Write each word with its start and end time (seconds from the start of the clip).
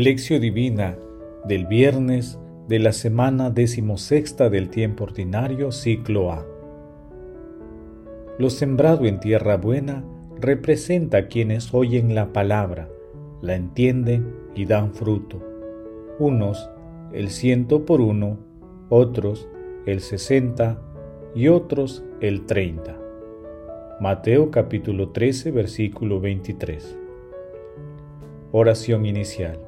Lección 0.00 0.40
Divina 0.40 0.96
del 1.44 1.66
viernes 1.66 2.38
de 2.68 2.78
la 2.78 2.92
semana 2.92 3.50
decimosexta 3.50 4.48
del 4.48 4.70
tiempo 4.70 5.02
ordinario, 5.02 5.72
ciclo 5.72 6.30
A. 6.30 6.46
Lo 8.38 8.48
sembrado 8.48 9.06
en 9.06 9.18
tierra 9.18 9.56
buena 9.56 10.04
representa 10.40 11.18
a 11.18 11.26
quienes 11.26 11.74
oyen 11.74 12.14
la 12.14 12.32
palabra, 12.32 12.88
la 13.42 13.56
entienden 13.56 14.36
y 14.54 14.66
dan 14.66 14.94
fruto. 14.94 15.44
Unos 16.20 16.70
el 17.12 17.28
ciento 17.30 17.84
por 17.84 18.00
uno, 18.00 18.38
otros 18.90 19.48
el 19.84 19.98
sesenta 19.98 20.80
y 21.34 21.48
otros 21.48 22.04
el 22.20 22.46
treinta. 22.46 22.96
Mateo 24.00 24.52
capítulo 24.52 25.08
13 25.08 25.50
versículo 25.50 26.20
23. 26.20 26.96
Oración 28.52 29.04
inicial. 29.04 29.67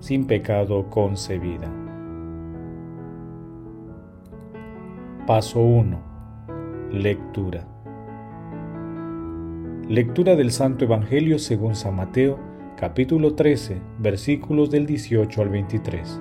sin 0.00 0.26
pecado 0.26 0.88
concebida. 0.90 1.72
Paso 5.26 5.60
1. 5.60 5.98
Lectura. 6.92 7.66
Lectura 9.88 10.36
del 10.36 10.52
Santo 10.52 10.84
Evangelio 10.84 11.38
según 11.38 11.74
San 11.74 11.96
Mateo, 11.96 12.38
capítulo 12.76 13.34
13, 13.34 13.80
versículos 13.98 14.70
del 14.70 14.86
18 14.86 15.42
al 15.42 15.48
23. 15.48 16.20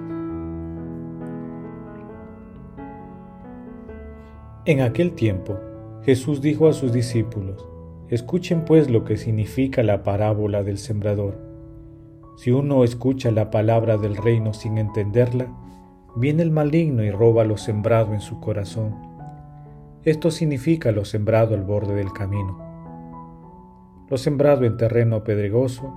En 4.66 4.81
aquel 4.81 5.14
tiempo, 5.14 5.58
Jesús 6.03 6.41
dijo 6.41 6.67
a 6.67 6.73
sus 6.73 6.91
discípulos, 6.91 7.66
Escuchen 8.09 8.66
pues 8.66 8.89
lo 8.89 9.03
que 9.03 9.17
significa 9.17 9.84
la 9.84 10.03
parábola 10.03 10.64
del 10.64 10.78
sembrador. 10.78 11.47
Si 12.38 12.52
uno 12.52 12.83
escucha 12.83 13.31
la 13.31 13.49
palabra 13.49 13.97
del 13.97 14.16
reino 14.16 14.53
sin 14.53 14.77
entenderla, 14.77 15.47
viene 16.16 16.44
el 16.44 16.52
maligno 16.52 17.03
y 17.03 17.09
roba 17.09 17.44
lo 17.44 17.57
sembrado 17.57 18.13
en 18.13 18.21
su 18.21 18.39
corazón. 18.39 18.95
Esto 20.03 20.29
significa 20.29 20.91
lo 20.91 21.03
sembrado 21.03 21.55
al 21.55 21.63
borde 21.63 21.95
del 21.95 22.13
camino. 22.13 22.59
Lo 24.07 24.17
sembrado 24.17 24.66
en 24.66 24.77
terreno 24.77 25.23
pedregoso 25.23 25.91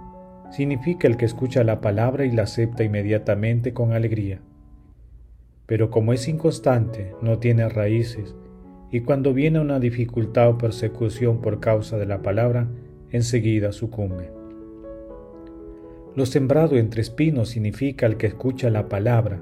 significa 0.50 1.06
el 1.06 1.18
que 1.18 1.26
escucha 1.26 1.62
la 1.62 1.82
palabra 1.82 2.24
y 2.24 2.30
la 2.30 2.44
acepta 2.44 2.84
inmediatamente 2.84 3.74
con 3.74 3.92
alegría. 3.92 4.40
Pero 5.66 5.90
como 5.90 6.14
es 6.14 6.26
inconstante, 6.26 7.14
no 7.20 7.38
tiene 7.38 7.68
raíces, 7.68 8.34
y 8.90 9.00
cuando 9.00 9.34
viene 9.34 9.60
una 9.60 9.78
dificultad 9.78 10.48
o 10.48 10.58
persecución 10.58 11.42
por 11.42 11.60
causa 11.60 11.98
de 11.98 12.06
la 12.06 12.22
palabra, 12.22 12.66
enseguida 13.10 13.72
sucumbe. 13.72 14.39
Lo 16.20 16.26
sembrado 16.26 16.76
entre 16.76 17.00
espinos 17.00 17.48
significa 17.48 18.04
el 18.04 18.18
que 18.18 18.26
escucha 18.26 18.68
la 18.68 18.90
palabra, 18.90 19.40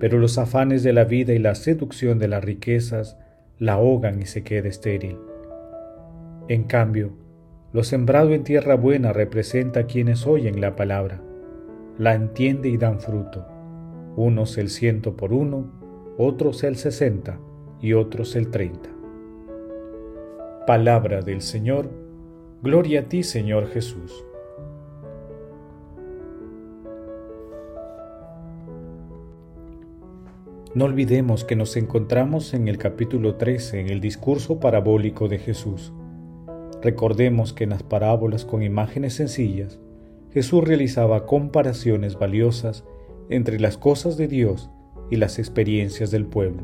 pero 0.00 0.18
los 0.18 0.38
afanes 0.38 0.82
de 0.82 0.92
la 0.92 1.04
vida 1.04 1.34
y 1.34 1.38
la 1.38 1.54
seducción 1.54 2.18
de 2.18 2.26
las 2.26 2.42
riquezas 2.42 3.16
la 3.60 3.74
ahogan 3.74 4.20
y 4.20 4.26
se 4.26 4.42
queda 4.42 4.68
estéril. 4.68 5.18
En 6.48 6.64
cambio, 6.64 7.12
lo 7.72 7.84
sembrado 7.84 8.32
en 8.32 8.42
tierra 8.42 8.74
buena 8.74 9.12
representa 9.12 9.78
a 9.78 9.86
quienes 9.86 10.26
oyen 10.26 10.60
la 10.60 10.74
palabra, 10.74 11.22
la 11.96 12.16
entienden 12.16 12.74
y 12.74 12.76
dan 12.76 12.98
fruto, 12.98 13.46
unos 14.16 14.58
el 14.58 14.68
ciento 14.68 15.16
por 15.16 15.32
uno, 15.32 15.70
otros 16.18 16.64
el 16.64 16.74
sesenta 16.74 17.38
y 17.80 17.92
otros 17.92 18.34
el 18.34 18.50
treinta. 18.50 18.90
Palabra 20.66 21.22
del 21.22 21.40
Señor, 21.40 21.88
gloria 22.64 23.02
a 23.02 23.04
ti 23.04 23.22
Señor 23.22 23.68
Jesús. 23.68 24.24
No 30.72 30.84
olvidemos 30.84 31.42
que 31.42 31.56
nos 31.56 31.76
encontramos 31.76 32.54
en 32.54 32.68
el 32.68 32.78
capítulo 32.78 33.34
13, 33.34 33.80
en 33.80 33.88
el 33.88 34.00
discurso 34.00 34.60
parabólico 34.60 35.26
de 35.26 35.38
Jesús. 35.38 35.92
Recordemos 36.80 37.52
que 37.52 37.64
en 37.64 37.70
las 37.70 37.82
parábolas 37.82 38.44
con 38.44 38.62
imágenes 38.62 39.14
sencillas, 39.14 39.80
Jesús 40.32 40.62
realizaba 40.62 41.26
comparaciones 41.26 42.16
valiosas 42.16 42.84
entre 43.30 43.58
las 43.58 43.78
cosas 43.78 44.16
de 44.16 44.28
Dios 44.28 44.70
y 45.10 45.16
las 45.16 45.40
experiencias 45.40 46.12
del 46.12 46.26
pueblo. 46.26 46.62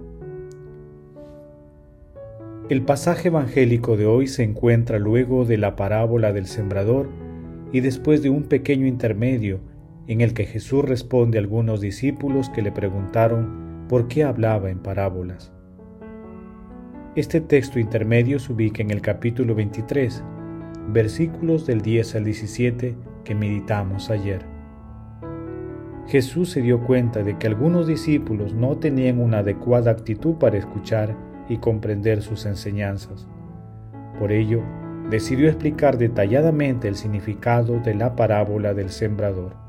El 2.69 2.83
pasaje 2.83 3.27
evangélico 3.27 3.97
de 3.97 4.07
hoy 4.07 4.29
se 4.29 4.45
encuentra 4.45 5.01
luego 5.01 5.45
de 5.45 5.59
la 5.59 5.75
parábola 5.75 6.33
del 6.33 6.47
sembrador 6.47 7.09
y 7.73 7.81
después 7.81 8.23
de 8.23 8.31
un 8.31 8.45
pequeño 8.45 8.87
intermedio 8.87 9.59
en 10.07 10.21
el 10.21 10.33
que 10.33 10.47
Jesús 10.47 10.85
responde 10.85 11.39
a 11.39 11.41
algunos 11.41 11.81
discípulos 11.81 12.49
que 12.51 12.63
le 12.63 12.71
preguntaron 12.71 13.66
por 13.89 14.09
qué 14.09 14.25
hablaba 14.25 14.71
en 14.71 14.79
parábolas. 14.79 15.53
Este 17.15 17.41
texto 17.41 17.79
intermedio 17.79 18.39
se 18.39 18.53
ubica 18.53 18.83
en 18.83 18.91
el 18.91 19.01
capítulo 19.01 19.55
23, 19.55 20.23
versículos 20.89 21.67
del 21.67 21.81
10 21.81 22.17
al 22.17 22.25
17 22.25 22.97
que 23.25 23.35
meditamos 23.35 24.11
ayer. 24.11 24.45
Jesús 26.09 26.51
se 26.51 26.63
dio 26.63 26.85
cuenta 26.85 27.23
de 27.23 27.37
que 27.37 27.47
algunos 27.47 27.87
discípulos 27.87 28.55
no 28.55 28.77
tenían 28.77 29.21
una 29.21 29.39
adecuada 29.39 29.91
actitud 29.91 30.35
para 30.37 30.59
escuchar 30.59 31.17
y 31.49 31.59
comprender 31.59 32.23
sus 32.23 32.47
enseñanzas. 32.47 33.27
Por 34.19 34.31
ello, 34.31 34.63
decidió 35.11 35.49
explicar 35.49 35.99
detalladamente 35.99 36.89
el 36.89 36.97
significado 36.97 37.81
de 37.81 37.95
la 37.95 38.15
parábola 38.15 38.75
del 38.75 38.91
sembrador. 38.91 39.66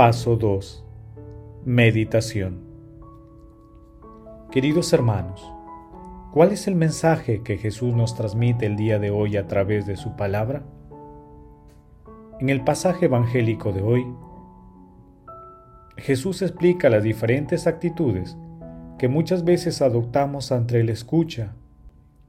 Paso 0.00 0.36
2. 0.36 0.82
Meditación. 1.66 2.60
Queridos 4.50 4.94
hermanos, 4.94 5.46
¿cuál 6.32 6.52
es 6.52 6.66
el 6.66 6.74
mensaje 6.74 7.42
que 7.42 7.58
Jesús 7.58 7.94
nos 7.94 8.14
transmite 8.14 8.64
el 8.64 8.76
día 8.76 8.98
de 8.98 9.10
hoy 9.10 9.36
a 9.36 9.46
través 9.46 9.84
de 9.84 9.98
su 9.98 10.16
palabra? 10.16 10.62
En 12.40 12.48
el 12.48 12.64
pasaje 12.64 13.04
evangélico 13.04 13.72
de 13.72 13.82
hoy, 13.82 14.06
Jesús 15.98 16.40
explica 16.40 16.88
las 16.88 17.02
diferentes 17.02 17.66
actitudes 17.66 18.38
que 18.96 19.08
muchas 19.08 19.44
veces 19.44 19.82
adoptamos 19.82 20.50
ante 20.50 20.82
la 20.82 20.92
escucha 20.92 21.52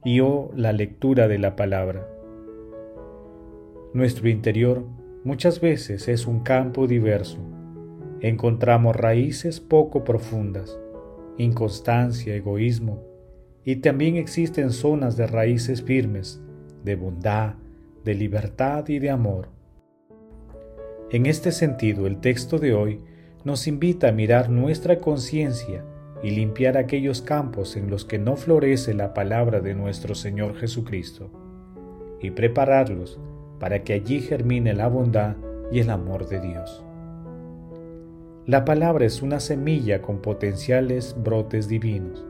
y 0.04 0.20
o 0.20 0.50
la 0.54 0.74
lectura 0.74 1.26
de 1.26 1.38
la 1.38 1.56
palabra. 1.56 2.06
Nuestro 3.94 4.28
interior 4.28 4.84
muchas 5.24 5.58
veces 5.62 6.08
es 6.08 6.26
un 6.26 6.40
campo 6.40 6.86
diverso 6.86 7.38
encontramos 8.22 8.94
raíces 8.94 9.58
poco 9.58 10.04
profundas, 10.04 10.78
inconstancia, 11.38 12.36
egoísmo, 12.36 13.02
y 13.64 13.76
también 13.76 14.16
existen 14.16 14.70
zonas 14.70 15.16
de 15.16 15.26
raíces 15.26 15.82
firmes, 15.82 16.40
de 16.84 16.94
bondad, 16.94 17.54
de 18.04 18.14
libertad 18.14 18.88
y 18.88 19.00
de 19.00 19.10
amor. 19.10 19.48
En 21.10 21.26
este 21.26 21.50
sentido, 21.50 22.06
el 22.06 22.20
texto 22.20 22.58
de 22.58 22.74
hoy 22.74 23.00
nos 23.44 23.66
invita 23.66 24.08
a 24.08 24.12
mirar 24.12 24.50
nuestra 24.50 25.00
conciencia 25.00 25.84
y 26.22 26.30
limpiar 26.30 26.76
aquellos 26.76 27.22
campos 27.22 27.76
en 27.76 27.90
los 27.90 28.04
que 28.04 28.20
no 28.20 28.36
florece 28.36 28.94
la 28.94 29.14
palabra 29.14 29.60
de 29.60 29.74
nuestro 29.74 30.14
Señor 30.14 30.54
Jesucristo, 30.54 31.30
y 32.20 32.30
prepararlos 32.30 33.18
para 33.58 33.82
que 33.82 33.94
allí 33.94 34.20
germine 34.20 34.74
la 34.74 34.86
bondad 34.86 35.36
y 35.72 35.80
el 35.80 35.90
amor 35.90 36.28
de 36.28 36.40
Dios. 36.40 36.84
La 38.44 38.64
palabra 38.64 39.06
es 39.06 39.22
una 39.22 39.38
semilla 39.38 40.02
con 40.02 40.18
potenciales 40.18 41.14
brotes 41.16 41.68
divinos. 41.68 42.26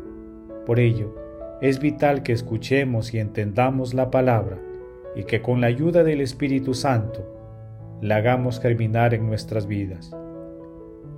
Por 0.67 0.79
ello, 0.79 1.17
es 1.63 1.81
vital 1.81 2.23
que 2.23 2.33
escuchemos 2.33 3.15
y 3.15 3.19
entendamos 3.19 3.95
la 3.95 4.11
palabra 4.11 4.59
y 5.17 5.25
que 5.25 5.41
con 5.41 5.63
la 5.63 5.69
ayuda 5.69 6.05
del 6.05 6.21
Espíritu 6.21 6.75
Santo 6.75 7.25
la 8.03 8.17
hagamos 8.17 8.61
germinar 8.61 9.15
en 9.15 9.27
nuestras 9.27 9.67
vidas. 9.67 10.15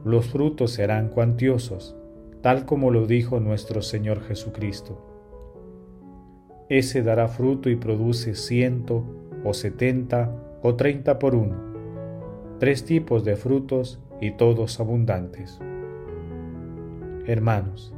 Los 0.05 0.29
frutos 0.29 0.71
serán 0.71 1.09
cuantiosos, 1.09 1.97
tal 2.41 2.65
como 2.65 2.93
lo 2.93 3.09
dijo 3.09 3.41
nuestro 3.41 3.83
Señor 3.83 4.21
Jesucristo. 4.21 5.05
Ese 6.69 7.03
dará 7.03 7.27
fruto 7.27 7.69
y 7.69 7.75
produce 7.75 8.37
ciento 8.37 9.05
o 9.43 9.55
setenta 9.55 10.33
o 10.63 10.77
treinta 10.77 11.19
por 11.19 11.35
uno. 11.35 11.57
Tres 12.61 12.85
tipos 12.85 13.25
de 13.25 13.35
frutos 13.35 13.99
y 14.25 14.31
todos 14.31 14.81
abundantes. 14.81 15.61
Hermanos, 17.27 17.95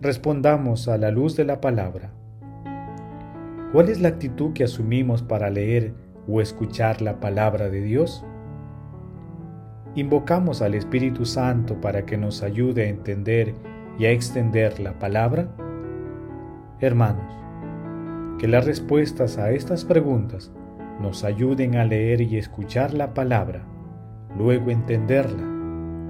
respondamos 0.00 0.86
a 0.86 0.96
la 0.96 1.10
luz 1.10 1.34
de 1.34 1.44
la 1.44 1.60
palabra. 1.60 2.12
¿Cuál 3.72 3.88
es 3.88 4.00
la 4.00 4.10
actitud 4.10 4.52
que 4.52 4.62
asumimos 4.62 5.22
para 5.22 5.50
leer 5.50 5.92
o 6.28 6.40
escuchar 6.40 7.02
la 7.02 7.18
palabra 7.18 7.68
de 7.68 7.82
Dios? 7.82 8.24
¿Invocamos 9.96 10.62
al 10.62 10.76
Espíritu 10.76 11.24
Santo 11.24 11.80
para 11.80 12.06
que 12.06 12.16
nos 12.16 12.44
ayude 12.44 12.84
a 12.84 12.88
entender 12.88 13.56
y 13.98 14.04
a 14.04 14.12
extender 14.12 14.78
la 14.78 15.00
palabra? 15.00 15.48
Hermanos, 16.78 17.32
que 18.38 18.46
las 18.46 18.66
respuestas 18.66 19.36
a 19.36 19.50
estas 19.50 19.84
preguntas 19.84 20.52
nos 21.00 21.24
ayuden 21.24 21.74
a 21.74 21.84
leer 21.84 22.20
y 22.20 22.36
escuchar 22.36 22.94
la 22.94 23.14
palabra, 23.14 23.64
luego 24.36 24.70
entenderla 24.70 25.46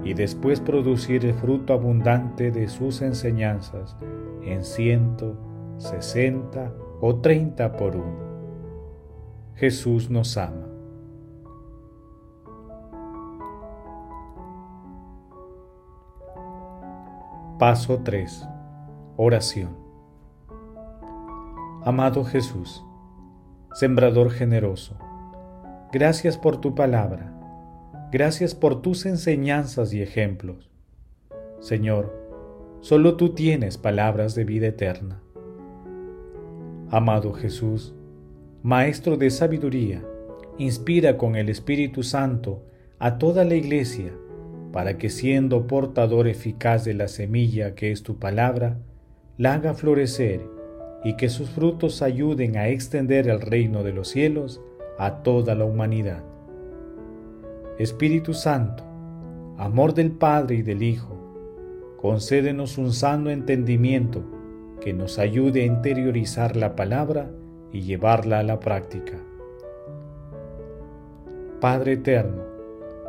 y 0.03 0.13
después 0.13 0.59
producir 0.59 1.25
el 1.25 1.33
fruto 1.33 1.73
abundante 1.73 2.51
de 2.51 2.67
sus 2.67 3.01
enseñanzas 3.01 3.95
en 4.43 4.63
ciento, 4.63 5.35
sesenta 5.77 6.73
o 6.99 7.17
treinta 7.17 7.73
por 7.73 7.95
uno. 7.95 8.31
Jesús 9.55 10.09
nos 10.09 10.37
ama. 10.37 10.67
Paso 17.59 17.99
3. 17.99 18.47
Oración. 19.17 19.77
Amado 21.83 22.23
Jesús, 22.23 22.83
Sembrador 23.73 24.31
generoso, 24.31 24.97
gracias 25.93 26.37
por 26.37 26.57
tu 26.57 26.75
palabra, 26.75 27.33
gracias 28.11 28.53
por 28.53 28.81
tus 28.81 29.05
enseñanzas 29.05 29.93
y 29.93 30.01
ejemplos. 30.01 30.69
Señor, 31.59 32.13
solo 32.81 33.15
tú 33.15 33.33
tienes 33.33 33.77
palabras 33.77 34.35
de 34.35 34.43
vida 34.43 34.67
eterna. 34.67 35.21
Amado 36.89 37.31
Jesús, 37.33 37.95
Maestro 38.63 39.15
de 39.15 39.29
sabiduría, 39.29 40.03
inspira 40.57 41.17
con 41.17 41.35
el 41.35 41.49
Espíritu 41.49 42.03
Santo 42.03 42.65
a 42.99 43.17
toda 43.17 43.45
la 43.45 43.55
Iglesia 43.55 44.11
para 44.73 44.97
que 44.97 45.09
siendo 45.09 45.67
portador 45.67 46.27
eficaz 46.27 46.83
de 46.83 46.93
la 46.93 47.07
semilla 47.07 47.75
que 47.75 47.91
es 47.91 48.03
tu 48.03 48.19
palabra, 48.19 48.77
la 49.37 49.53
haga 49.53 49.73
florecer 49.73 50.41
y 51.03 51.15
que 51.15 51.29
sus 51.29 51.49
frutos 51.49 52.01
ayuden 52.01 52.57
a 52.57 52.67
extender 52.67 53.27
el 53.29 53.41
reino 53.41 53.83
de 53.83 53.93
los 53.93 54.09
cielos 54.09 54.61
a 54.99 55.23
toda 55.23 55.55
la 55.55 55.65
humanidad. 55.65 56.30
Espíritu 57.81 58.35
Santo, 58.35 58.83
amor 59.57 59.95
del 59.95 60.11
Padre 60.11 60.57
y 60.57 60.61
del 60.61 60.83
Hijo, 60.83 61.17
concédenos 61.97 62.77
un 62.77 62.93
sano 62.93 63.31
entendimiento 63.31 64.21
que 64.79 64.93
nos 64.93 65.17
ayude 65.17 65.63
a 65.63 65.65
interiorizar 65.65 66.55
la 66.55 66.75
palabra 66.75 67.31
y 67.71 67.81
llevarla 67.81 68.37
a 68.37 68.43
la 68.43 68.59
práctica. 68.59 69.17
Padre 71.59 71.93
eterno, 71.93 72.43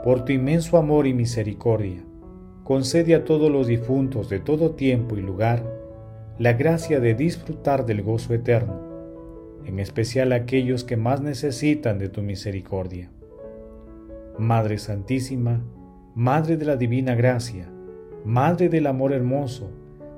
por 0.04 0.24
tu 0.24 0.32
inmenso 0.32 0.78
amor 0.78 1.06
y 1.06 1.12
misericordia, 1.12 2.02
concede 2.64 3.14
a 3.14 3.26
todos 3.26 3.50
los 3.50 3.66
difuntos 3.66 4.30
de 4.30 4.40
todo 4.40 4.70
tiempo 4.70 5.18
y 5.18 5.20
lugar 5.20 5.62
la 6.38 6.54
gracia 6.54 6.98
de 6.98 7.12
disfrutar 7.12 7.84
del 7.84 8.00
gozo 8.00 8.32
eterno, 8.32 8.80
en 9.66 9.78
especial 9.80 10.32
aquellos 10.32 10.82
que 10.82 10.96
más 10.96 11.20
necesitan 11.20 11.98
de 11.98 12.08
tu 12.08 12.22
misericordia. 12.22 13.10
Madre 14.38 14.79
Santísima, 14.79 15.61
Madre 16.14 16.56
de 16.56 16.64
la 16.64 16.76
Divina 16.76 17.14
Gracia, 17.14 17.70
Madre 18.25 18.69
del 18.69 18.87
Amor 18.87 19.12
Hermoso, 19.12 19.70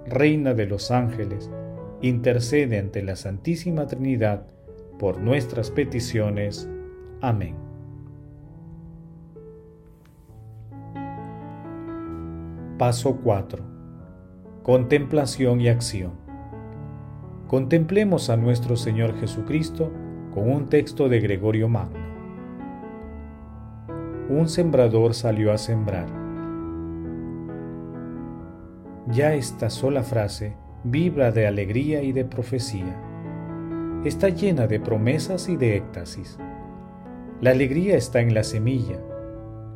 Reina 0.07 0.55
de 0.55 0.67
los 0.67 0.91
Ángeles, 0.91 1.51
intercede 2.03 2.79
ante 2.79 3.03
la 3.03 3.17
Santísima 3.17 3.87
Trinidad 3.87 4.47
por 4.99 5.21
nuestras 5.21 5.71
peticiones. 5.71 6.69
Amén. 7.21 7.57
Paso 12.79 13.17
4. 13.23 13.65
Contemplación 14.63 15.61
y 15.61 15.69
acción. 15.69 16.13
Contemplemos 17.49 18.31
a 18.31 18.37
nuestro 18.37 18.77
Señor 18.77 19.19
Jesucristo 19.21 19.93
con 20.33 20.51
un 20.51 20.67
texto 20.69 21.09
de 21.09 21.21
Gregorio 21.21 21.69
Magno. 21.69 22.14
Un 24.29 24.49
sembrador 24.49 25.13
salió 25.13 25.53
a 25.53 25.59
sembrar. 25.59 26.07
Ya 29.09 29.35
esta 29.35 29.69
sola 29.69 30.03
frase 30.03 30.57
vibra 30.83 31.31
de 31.31 31.47
alegría 31.47 32.03
y 32.03 32.13
de 32.13 32.25
profecía. 32.25 32.99
Está 34.05 34.31
llena 34.31 34.67
de 34.67 34.81
promesas 34.81 35.51
y 35.51 35.57
de 35.57 35.77
éxtasis. 35.77 36.39
La 37.43 37.51
alegría 37.51 37.97
está 37.97 38.21
en 38.21 38.33
la 38.33 38.45
semilla. 38.45 38.99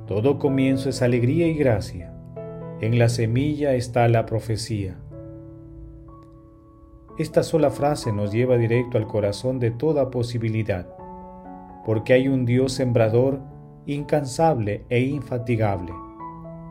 Todo 0.07 0.39
comienzo 0.39 0.89
es 0.89 1.03
alegría 1.03 1.47
y 1.47 1.55
gracia. 1.55 2.15
En 2.81 2.99
la 2.99 3.11
semilla 3.11 3.75
está 3.75 4.09
la 4.09 4.25
profecía. 4.25 4.97
Esta 7.19 7.43
sola 7.43 7.71
frase 7.71 8.13
nos 8.15 8.33
lleva 8.33 8.57
directo 8.57 8.97
al 8.97 9.07
corazón 9.07 9.59
de 9.59 9.73
toda 9.73 10.11
posibilidad, 10.11 10.89
porque 11.85 12.15
hay 12.15 12.29
un 12.29 12.47
Dios 12.47 12.73
sembrador 12.73 13.41
incansable 13.89 14.85
e 14.91 15.01
infatigable, 15.01 15.93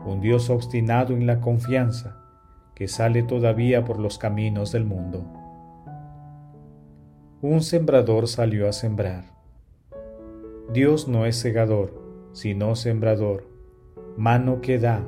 un 0.06 0.20
Dios 0.20 0.50
obstinado 0.50 1.14
en 1.14 1.26
la 1.26 1.40
confianza, 1.40 2.16
que 2.76 2.86
sale 2.86 3.24
todavía 3.24 3.84
por 3.84 3.98
los 3.98 4.18
caminos 4.18 4.70
del 4.70 4.84
mundo. 4.84 5.24
Un 7.42 7.62
sembrador 7.62 8.28
salió 8.28 8.68
a 8.68 8.72
sembrar. 8.72 9.24
Dios 10.72 11.08
no 11.08 11.26
es 11.26 11.34
segador, 11.34 11.92
sino 12.34 12.76
sembrador, 12.76 13.48
mano 14.16 14.60
que 14.60 14.78
da, 14.78 15.04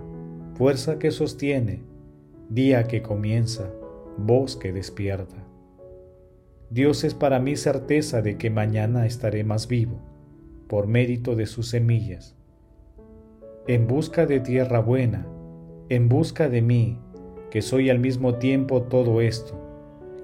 fuerza 0.54 0.98
que 0.98 1.12
sostiene, 1.12 1.84
día 2.48 2.88
que 2.88 3.02
comienza, 3.02 3.70
voz 4.16 4.56
que 4.56 4.72
despierta. 4.72 5.36
Dios 6.70 7.04
es 7.04 7.14
para 7.14 7.38
mí 7.38 7.54
certeza 7.54 8.20
de 8.20 8.36
que 8.36 8.50
mañana 8.50 9.06
estaré 9.06 9.44
más 9.44 9.68
vivo, 9.68 10.09
por 10.70 10.86
mérito 10.86 11.34
de 11.34 11.46
sus 11.46 11.68
semillas. 11.68 12.36
En 13.66 13.88
busca 13.88 14.24
de 14.24 14.38
tierra 14.38 14.78
buena, 14.78 15.26
en 15.88 16.08
busca 16.08 16.48
de 16.48 16.62
mí, 16.62 16.96
que 17.50 17.60
soy 17.60 17.90
al 17.90 17.98
mismo 17.98 18.36
tiempo 18.36 18.82
todo 18.82 19.20
esto, 19.20 19.60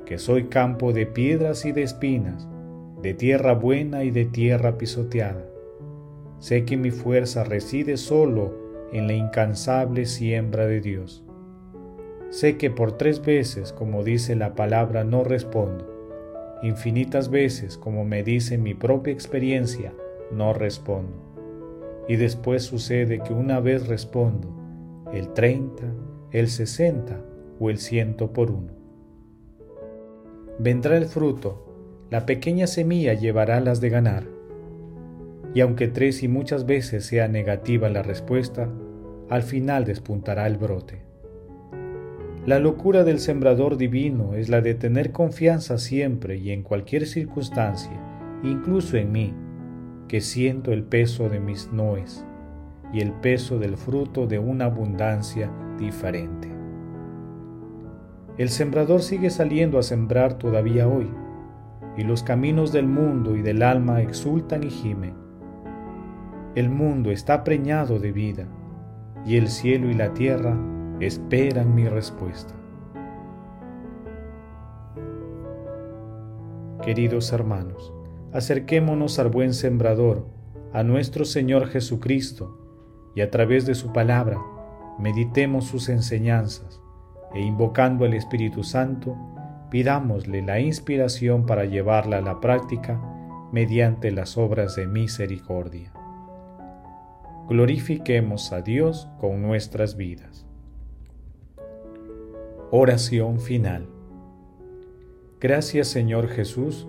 que 0.07 0.19
soy 0.19 0.45
campo 0.45 0.93
de 0.93 1.05
piedras 1.05 1.65
y 1.65 1.73
de 1.73 1.83
espinas, 1.83 2.47
de 3.03 3.13
tierra 3.13 3.55
buena 3.55 4.05
y 4.05 4.13
de 4.13 4.25
tierra 4.25 4.79
pisoteada. 4.79 5.45
Sé 6.39 6.65
que 6.65 6.77
mi 6.77 6.93
fuerza 6.93 7.43
reside 7.43 7.97
solo 7.97 8.55
en 8.93 9.09
la 9.09 9.15
incansable 9.15 10.07
siembra 10.07 10.69
de 10.69 10.81
Dios. 10.81 11.25
Sé 12.31 12.57
que 12.57 12.71
por 12.71 12.93
tres 12.93 13.21
veces, 13.21 13.73
como 13.73 14.05
dice 14.05 14.37
la 14.37 14.55
palabra, 14.55 15.03
no 15.03 15.25
respondo. 15.25 15.93
Infinitas 16.63 17.31
veces, 17.31 17.77
como 17.77 18.05
me 18.05 18.23
dice 18.23 18.59
mi 18.59 18.75
propia 18.75 19.13
experiencia, 19.13 19.93
no 20.33 20.53
respondo. 20.53 21.17
Y 22.09 22.17
después 22.17 22.63
sucede 22.63 23.21
que 23.21 23.33
una 23.33 23.61
vez 23.61 23.89
respondo, 23.89 24.49
el 25.13 25.33
30, 25.33 25.83
el 26.33 26.49
60 26.49 27.21
o 27.59 27.71
el 27.71 27.79
ciento 27.79 28.33
por 28.33 28.51
uno. 28.51 28.73
Vendrá 30.59 30.97
el 30.97 31.07
fruto, 31.07 32.07
la 32.11 32.27
pequeña 32.27 32.67
semilla 32.67 33.15
llevará 33.15 33.61
las 33.61 33.81
de 33.81 33.91
ganar 33.91 34.37
y 35.57 35.63
aunque 35.63 35.89
tres 35.89 36.23
y 36.23 36.29
muchas 36.29 36.67
veces 36.67 37.07
sea 37.07 37.29
negativa 37.29 37.89
la 37.89 38.03
respuesta, 38.03 38.69
al 39.31 39.43
final 39.43 39.87
despuntará 39.87 40.47
el 40.47 40.59
brote. 40.59 41.01
La 42.45 42.59
locura 42.59 43.05
del 43.05 43.21
sembrador 43.21 43.79
divino 43.79 44.35
es 44.35 44.51
la 44.51 44.61
de 44.61 44.75
tener 44.75 45.13
confianza 45.13 45.79
siempre 45.79 46.37
y 46.37 46.51
en 46.51 46.63
cualquier 46.63 47.07
circunstancia, 47.07 47.99
incluso 48.45 48.99
en 48.99 49.13
mí, 49.13 49.33
que 50.09 50.21
siento 50.21 50.73
el 50.73 50.85
peso 50.85 51.29
de 51.29 51.41
mis 51.41 51.73
noes 51.73 52.25
y 52.93 53.01
el 53.01 53.13
peso 53.13 53.59
del 53.59 53.77
fruto 53.77 54.27
de 54.27 54.39
una 54.39 54.67
abundancia 54.67 55.51
diferente. 55.79 56.49
El 58.39 58.49
sembrador 58.49 59.03
sigue 59.03 59.31
saliendo 59.31 59.79
a 59.79 59.83
sembrar 59.83 60.35
todavía 60.35 60.89
hoy, 60.89 61.11
y 61.97 62.05
los 62.05 62.23
caminos 62.23 62.73
del 62.73 62.87
mundo 62.87 63.37
y 63.37 63.43
del 63.43 63.63
alma 63.63 64.03
exultan 64.03 64.63
y 64.65 64.71
gimen 64.71 65.27
el 66.57 66.71
mundo 66.71 67.11
está 67.11 67.45
preñado 67.45 67.99
de 67.99 68.13
vida 68.13 68.47
y 69.27 69.37
el 69.37 69.49
cielo 69.49 69.91
y 69.91 69.93
la 69.93 70.15
tierra 70.15 70.57
esperan 71.01 71.75
mi 71.75 71.87
respuesta. 71.87 72.55
Queridos 76.83 77.31
hermanos, 77.35 77.93
acerquémonos 78.33 79.19
al 79.19 79.29
buen 79.29 79.55
sembrador, 79.55 80.27
a 80.73 80.83
nuestro 80.83 81.25
Señor 81.25 81.69
Jesucristo, 81.69 82.59
y 83.15 83.23
a 83.23 83.31
través 83.31 83.67
de 83.67 83.75
su 83.75 83.93
palabra 83.93 84.39
meditemos 84.99 85.67
sus 85.67 85.89
enseñanzas, 85.89 86.81
e 87.35 87.41
invocando 87.41 88.05
al 88.05 88.15
Espíritu 88.15 88.63
Santo, 88.63 89.17
pidámosle 89.71 90.43
la 90.43 90.61
inspiración 90.61 91.47
para 91.47 91.65
llevarla 91.65 92.19
a 92.19 92.23
la 92.23 92.41
práctica 92.41 93.01
mediante 93.53 94.11
las 94.11 94.37
obras 94.37 94.77
de 94.77 94.87
misericordia. 94.87 95.93
Glorifiquemos 97.49 98.53
a 98.53 98.61
Dios 98.61 99.09
con 99.19 99.41
nuestras 99.43 99.97
vidas. 99.97 100.47
Oración 102.71 103.41
final. 103.41 103.87
Gracias 105.41 105.89
Señor 105.89 106.29
Jesús 106.29 106.89